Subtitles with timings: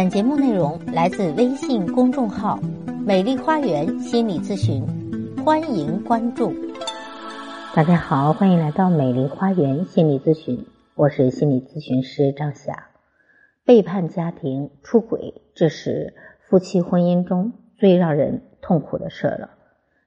[0.00, 2.58] 本节目内容来自微信公众号
[3.04, 4.82] “美丽花园心理咨询”，
[5.44, 6.54] 欢迎关注。
[7.74, 12.86] 大家好，欢迎来到美丽花园心理咨询，我是心理咨询师张霞。
[13.66, 16.14] 背叛家庭、出轨，这是
[16.48, 19.50] 夫妻婚姻中最让人痛苦的事了。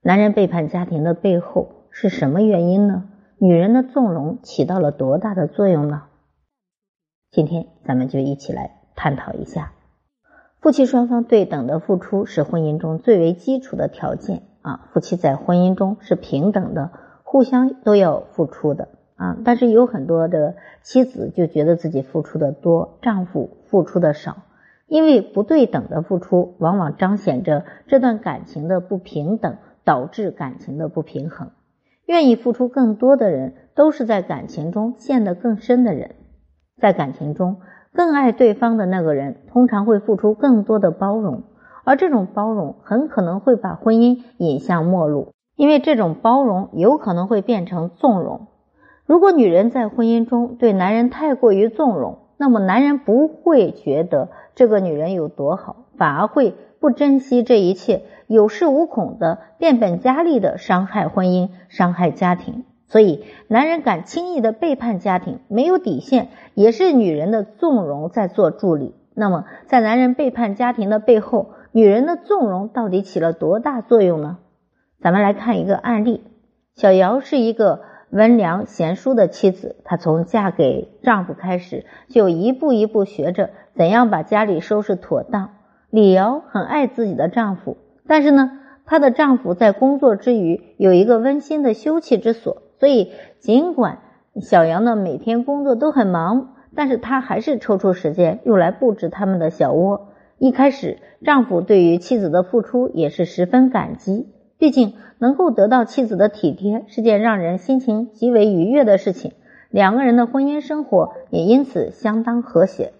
[0.00, 3.10] 男人背叛家庭的背后是什么原因呢？
[3.36, 6.04] 女人的纵容起到了多大的作用呢？
[7.30, 9.74] 今天咱们就一起来探讨一下。
[10.62, 14.88] 夫妻双方对等的付出是婚姻中最为基础的条件啊！
[14.92, 16.92] 夫妻在婚姻中是平等的，
[17.24, 19.36] 互相都要付出的啊！
[19.44, 20.54] 但是有很多的
[20.84, 24.44] 妻子就觉得自己付出的多，丈夫付出的少，
[24.86, 31.50] 因为不对等的付出，往往彰显着这段感情的不平等，导致感情的不平衡。
[32.06, 36.14] 愿意付出更多的人，都是在感情中陷得更深的人，
[36.80, 37.56] 在感情中。
[37.94, 41.42] 更爱对方的那个人，通常会付出更多的包容，
[41.84, 48.46] 而这种包容很可能会把婚姻引向末路，因为这种包容有可能会变成纵容。
[49.04, 62.64] 如果女人在婚姻中对男人太过于纵容，那么男人不会觉得这个女人有多好，反而会不珍惜这一切，有恃无恐的变本加厉的伤害婚姻，伤害家庭。
[62.92, 68.94] 所以，男人敢轻易的背叛家庭，没有底线，也是女人的纵容在做助力。
[69.14, 74.36] 那么，在男人背叛家庭的背后，女人的纵容到底起了多大作用呢？
[75.00, 76.22] 咱们来看一个案例：
[76.74, 85.54] 小姚是一个温良贤淑的妻子，她从嫁给丈夫开始，就一步一步学着怎样把家里收拾妥当。
[85.88, 88.50] 李瑶很爱自己的丈夫，但是呢，
[88.84, 92.61] 她的丈夫在工作之余有一个温馨的休憩之所。
[92.82, 94.00] 所以，尽管
[94.40, 100.08] 小杨呢每天工作都很忙，但是他还是抽出时间用来布置他们的小窝。
[100.36, 104.26] 一开始，丈夫对于妻子的付出也是十分感激，
[104.58, 109.30] 毕竟能够得到妻子的体贴是件让人心情极为愉悦的事情。
[109.70, 112.94] 两个人的婚姻生活也因此相当和谐。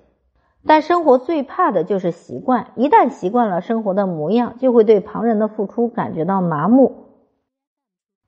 [0.64, 7.09] 但生活最怕的就是习惯，一旦习惯了生活的模样，就会对旁人的付出感觉到麻木。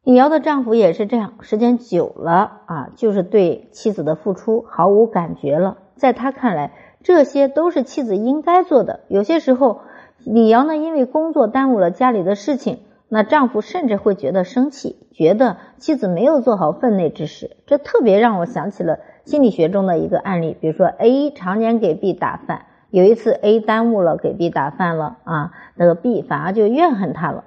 [0.05, 5.79] 李瑶的丈夫也是这样，时间久了啊，就是对妻子的付出毫无感觉了。
[5.97, 6.73] 在他看来，
[7.03, 9.01] 这些都是妻子应该做的。
[9.09, 9.81] 有些时候，
[10.23, 17.57] 李瑶呢因为工作耽误了家里的事情，那丈夫甚至会觉得生气，觉得妻子没有做好分内之事。
[17.67, 27.45] 这特别让我想起了心理学中的一个案例，比如说 A 常年给 B 打饭，有一次 A 耽误了给 B 打饭了啊，那个 B 反而就怨恨他了。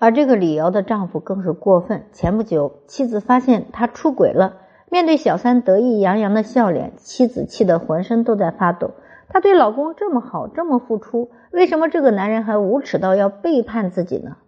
[0.00, 2.04] 而这个李瑶的丈夫更是过分。
[2.12, 4.56] 前不久，妻子发现他出轨了，
[4.90, 8.92] 面对小三得意洋洋的笑脸，妻子气得浑身都在发抖。
[9.28, 14.38] 她对老公这么好，这么付出，为什么这个男人还无耻到要背叛自己呢？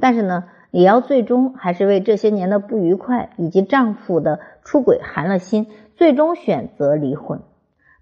[0.00, 5.66] 但是呢，李瑶最终还是为这些年的不愉快以及丈夫的出轨寒了心，
[5.96, 7.42] 最终选择离婚。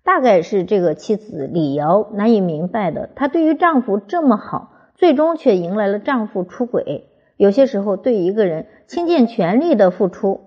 [0.05, 4.69] 大概是这个妻子李瑶难以明白的，她对于丈夫这么好。
[5.03, 7.09] 最终却迎来了丈夫出轨。
[7.37, 10.43] 有些时候，对一个人倾尽全力的付出，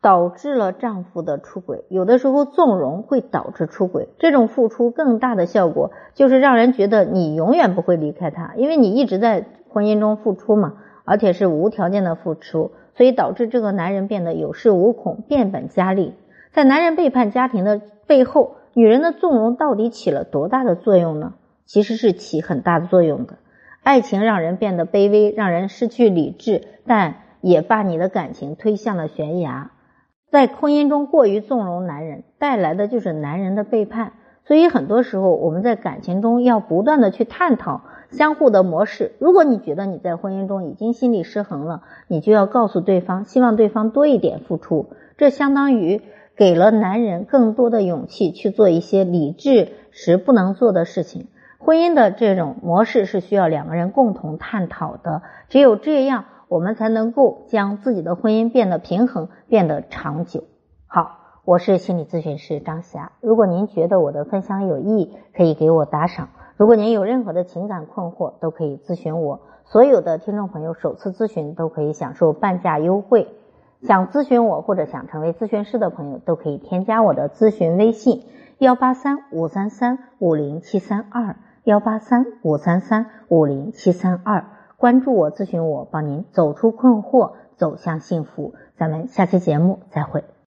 [0.00, 4.08] 导致了丈夫的出轨；有的时候，纵容会导致出轨。
[4.20, 10.74] 这种付出更大的效果，就是让人觉得你永远不会离开他，因为你一直在婚姻中付出嘛，
[11.04, 16.14] 而且是无条件的付出，所以导致这个男人变得有恃无恐，变本加厉。
[16.52, 21.34] 在男人背叛家庭的背后，女人的纵容到底起了多大的作用呢？
[21.64, 23.38] 其实是起很大的作用的。
[23.86, 29.70] 爱情让人变得卑微，让人失去理智，但也把你的感情推向了悬崖。
[30.28, 34.14] 在婚姻中过于纵容男人，带来的就是男人的背叛。
[34.44, 39.12] 所以很多时候，我们在感情中要不断的去探讨相互的模式。
[39.20, 44.88] 如果你觉得你在婚姻中已经心理失衡了，你就要告诉对方，希望对方多一点付出。
[45.16, 46.02] 这相当于
[46.34, 51.28] 给了男人更多的勇气去做一些理智时不能做的事情。
[51.66, 60.44] 婚姻的这种模式是需要两个人共同探讨的，只有这样，我们才能够将自己的婚姻变得平衡，变得长久。
[60.86, 63.10] 好，我是心理咨询师张霞。
[63.20, 66.28] 如果您觉得我的分享有益，可以给我打赏。
[66.56, 69.40] 如果您有任何的情感困惑，都可以咨询我。
[69.64, 73.26] 所有的听众朋友首次咨询都可以享受半价优惠。
[73.82, 78.22] 想咨询我或者想成为咨询师的朋友，都可以添加我的咨询微信：
[78.58, 81.34] 幺八三五三三五零七三二。
[81.66, 84.44] 幺八三五三三五零七三二，
[84.76, 88.54] 关注我，咨询我，帮您走出困惑，走向幸福。
[88.76, 90.22] 咱们下期节目再会。